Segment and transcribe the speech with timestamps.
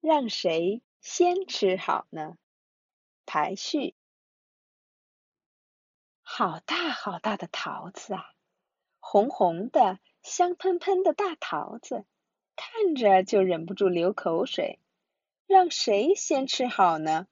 [0.00, 2.38] 让谁先吃好呢？
[3.26, 3.94] 排序。
[6.22, 8.24] 好大好大的桃子啊，
[8.98, 12.06] 红红的、香喷喷的大桃子，
[12.56, 14.78] 看着就忍不住流口水。
[15.46, 17.26] 让谁先吃好呢？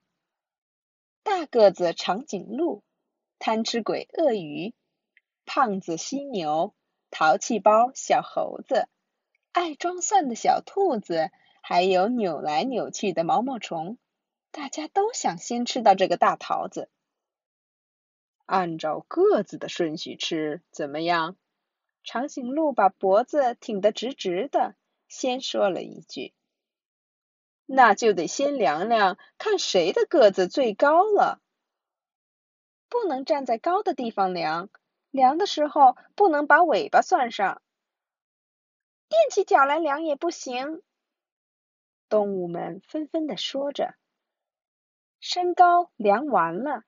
[1.22, 2.82] 大个子长颈鹿、
[3.38, 4.74] 贪吃鬼鳄鱼、
[5.46, 6.74] 胖子犀牛、
[7.10, 8.88] 淘气包小猴子、
[9.52, 11.30] 爱装蒜的小兔子，
[11.68, 13.98] 还有扭来扭去的毛毛虫，
[14.50, 16.88] 大家都想先吃到这个大桃子。
[18.46, 21.36] 按照个子的顺序吃怎么样？
[22.02, 24.76] 长颈鹿把脖子挺得直直的，
[25.08, 26.32] 先说了一句
[27.68, 31.38] ：“那就得先量量，看谁的个子最高了。
[32.88, 34.70] 不能站在高的地方量，
[35.10, 37.60] 量的时候不能把尾巴算上。
[39.10, 40.82] 踮起脚来量也不行。”
[42.08, 43.94] 动物们纷纷的说着。
[45.20, 46.84] 身高量完了。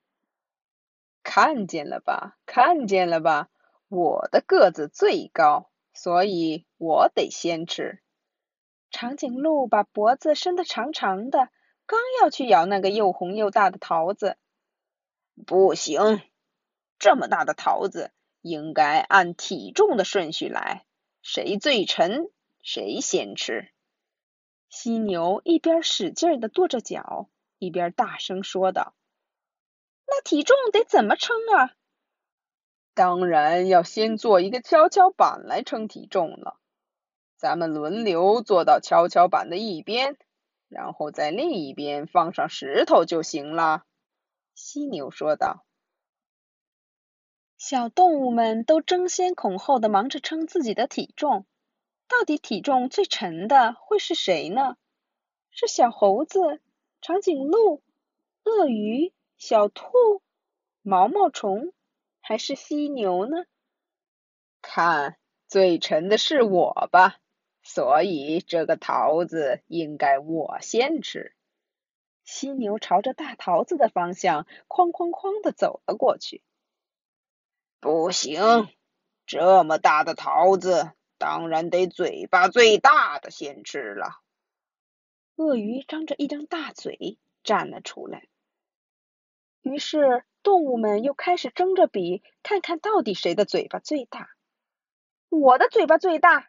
[1.22, 3.50] 看见了吧，看见了吧，
[3.88, 8.00] 我的个子最高，所以我得先吃。
[8.90, 11.50] 长颈鹿把脖子伸得长长的，
[11.86, 14.36] 刚要去咬那个又红又大的桃子，
[15.46, 16.22] 不行，
[16.98, 20.86] 这么大的桃子应该按体重的顺序来，
[21.22, 22.30] 谁最沉
[22.62, 23.70] 谁先吃。
[24.70, 28.94] 犀牛一边使劲的跺着脚，一边大声说道。
[30.06, 31.74] 那体重得怎么称啊？
[32.94, 36.58] 当然要先做一个跷跷板来称体重了。
[37.36, 40.16] 咱们轮流坐到跷跷板的一边，
[40.68, 43.84] 然后在另一边放上石头就行了。
[44.54, 45.64] 犀牛说道。
[47.56, 51.46] 小动物们都争先恐后的忙着称自己的体重。
[52.10, 54.76] 到底体重最沉的会是谁呢？
[55.52, 56.60] 是小猴子、
[57.00, 57.84] 长颈鹿、
[58.42, 59.12] 鳄鱼？
[59.38, 59.92] 小兔、
[60.82, 61.72] 毛毛虫
[62.20, 63.44] 还是犀牛呢？
[64.60, 65.16] 看，
[65.46, 67.20] 最沉的是我吧，
[67.62, 71.34] 所以这个桃子应该我先吃。
[72.24, 76.42] 犀牛朝着大桃子的方向哐哐哐的走了过去。
[77.78, 78.68] 不行，
[79.26, 84.22] 这么大的桃子，当然得嘴巴最大的先吃了。
[85.36, 88.26] 鳄鱼张着一张大嘴站了出来。
[89.60, 94.30] 于是，动物们又开始争着比，看看到底谁的嘴巴最大。
[95.28, 96.48] 我的嘴巴最大，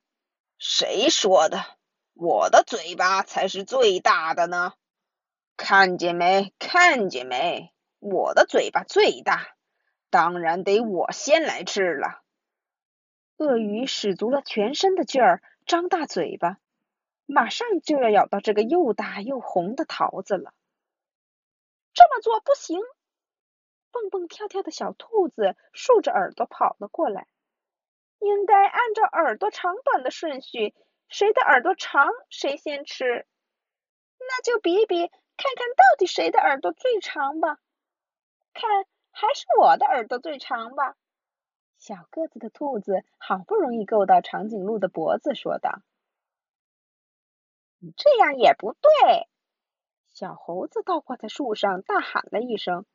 [0.58, 1.66] 谁说的？
[2.14, 4.74] 我的嘴巴才是最大的呢！
[5.58, 6.54] 看见没？
[6.60, 7.74] 看见没？
[8.00, 9.58] 我的嘴巴最大，
[10.10, 12.24] 当然得我先来吃了。
[13.42, 16.60] 鳄鱼使足了全身的劲儿，张大嘴巴，
[17.26, 20.54] 马上就要咬到这个又大又红的桃子了。
[21.92, 22.80] 这么做不行。
[23.90, 27.26] 蹦蹦跳跳的小兔子竖着耳朵跑了过来。
[28.20, 30.76] 应该按照耳朵长短的顺序，
[31.10, 33.26] 谁的耳朵长谁先吃。
[34.20, 37.58] 那就比比，看看到底谁的耳朵最长吧。
[38.54, 40.96] 看，还是我的耳朵最长吧。
[41.82, 45.82] 小个子的兔子好不容易够到长颈鹿的脖子，说道
[47.98, 49.28] ：“这样也不对。”
[50.14, 52.86] 小猴子倒挂在树上，大喊了一声。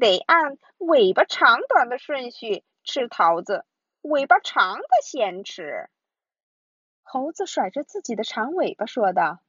[0.00, 3.66] 得按尾巴长短的顺序吃桃子，
[4.00, 5.90] 尾巴长的先吃。
[7.02, 9.40] 猴子甩着自己的长尾巴说道：“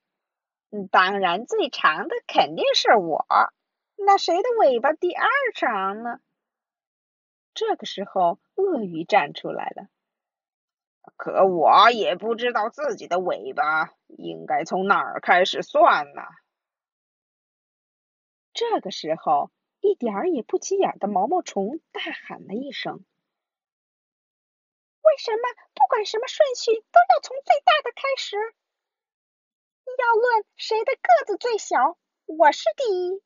[0.91, 3.25] 当然，最长的肯定是我。
[3.95, 6.19] 那谁的尾巴第二长呢？”
[7.57, 9.89] 这个时候，鳄鱼站出来了。
[11.17, 16.21] 可我也不知道自己的尾巴应该从哪儿开始算呢。
[18.53, 19.51] 这个时候。
[19.79, 23.05] 一点儿也不起眼的毛毛虫大喊了一声
[25.01, 25.37] ：“为什么
[25.75, 28.35] 不管什么顺序都要从最大的开始？
[29.85, 31.95] 要论谁的个子最小，
[32.25, 33.21] 我是第一；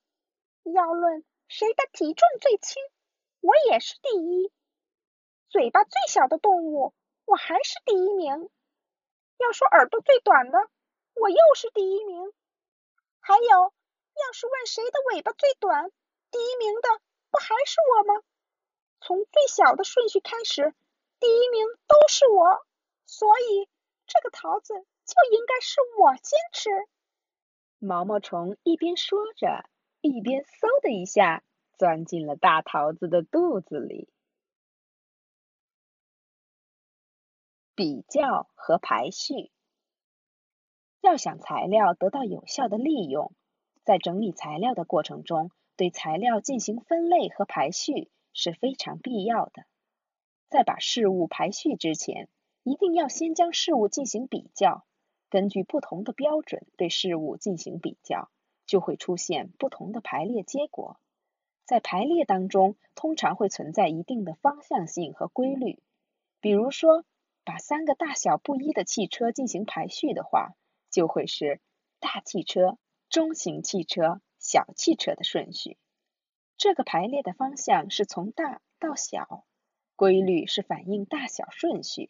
[0.76, 2.84] 要论谁的体重最轻，
[3.42, 4.52] 我也是第一；
[5.50, 6.94] 嘴巴最小的动物，
[7.26, 8.50] 我还是第一名。
[9.38, 10.58] 要说耳朵最短的，
[11.16, 12.32] 我又是第一名。
[13.20, 15.92] 还有，要是问谁的尾巴最短？”
[16.32, 16.88] 第一名的
[17.30, 18.24] 不还是我吗？
[19.02, 20.74] 从最小的顺序开始，
[21.20, 22.66] 第一名都是我，
[23.06, 23.68] 所以
[24.08, 26.70] 这个桃子就应该是我先吃。
[27.80, 29.66] 毛毛虫一边说着，
[30.00, 31.44] 一边嗖的一下
[31.82, 34.08] 钻进了大桃子的肚子里。
[37.74, 39.50] 比较和排序。
[41.02, 43.34] 要想材料得到有效的利用，
[43.84, 49.66] 在整理材料的过程中，对材料进行分类和排序是非常必要的。
[50.50, 52.30] 在把事物排序之前，
[52.62, 54.86] 一定要先将事物进行比较，
[55.32, 58.30] 根据不同的标准对事物进行比较，
[58.68, 61.00] 就会出现不同的排列结果。
[61.72, 65.82] 在排列当中，通常会存在一定的方向性和规律。
[66.42, 67.06] 比如说，
[67.46, 70.54] 把三个大小不一的汽车进行排序的话，
[70.90, 71.62] 就会是
[72.02, 72.78] 大汽车、
[73.08, 75.78] 中型汽车、小汽车的顺序。
[76.58, 79.46] 这个排列的方向是从大到小，
[79.96, 82.10] 规律是反映大小顺序。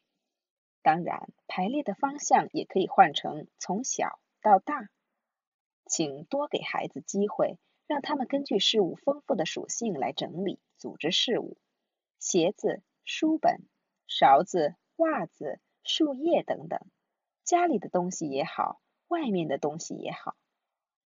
[0.81, 4.89] 当然，排列的方向也可以换成从小到大。
[5.85, 7.59] 请多给孩子机会，
[7.91, 11.57] 让他们根据事物丰富的属性来整理、组织事物。
[12.19, 13.67] 鞋子、书本、
[14.07, 16.79] 勺子、袜子、树叶等等，
[17.43, 18.79] 家里的东西也好，
[19.09, 20.37] 外面的东西也好，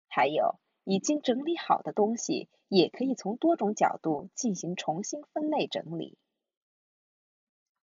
[0.07, 6.17] 还有已经整理好的东西，也可以从多种角度进行重新分类整理。